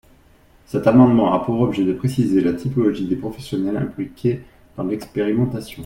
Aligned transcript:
Cet 0.65 0.87
amendement 0.87 1.31
a 1.31 1.45
pour 1.45 1.61
objet 1.61 1.83
de 1.85 1.93
préciser 1.93 2.41
la 2.41 2.53
typologie 2.53 3.05
des 3.07 3.15
professionnels 3.15 3.77
impliqués 3.77 4.41
dans 4.75 4.81
l’expérimentation. 4.85 5.79